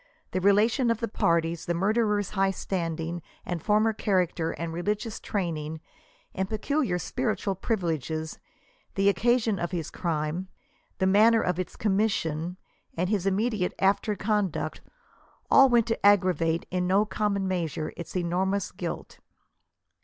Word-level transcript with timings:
The 0.31 0.41
relation 0.41 0.89
of 0.89 0.99
the 0.99 1.07
parties, 1.07 1.67
the 1.67 1.75
murderer's 1.75 2.31
high 2.31 2.49
standing 2.49 3.21
and 3.45 3.61
former 3.61 3.93
character 3.93 4.49
and 4.49 4.73
religious 4.73 5.19
training 5.19 5.79
and 6.33 6.49
peculiar 6.49 6.97
spiritual 6.97 7.55
privi 7.55 7.83
leges, 7.99 8.39
the 8.95 9.09
occasion 9.09 9.59
of 9.59 9.69
his 9.69 9.91
crime, 9.91 10.47
th« 10.97 11.07
manner 11.07 11.43
of 11.43 11.59
its 11.59 11.75
commission, 11.75 12.57
and 12.97 13.09
his 13.11 13.27
immediate 13.27 13.75
after 13.77 14.15
conduct, 14.15 14.81
all 15.51 15.69
went 15.69 15.85
to 15.85 16.03
aggravate 16.03 16.65
in 16.71 16.87
no 16.87 17.05
common 17.05 17.47
measure 17.47 17.93
its 17.95 18.15
enormous 18.17 18.71
guilt. 18.71 19.19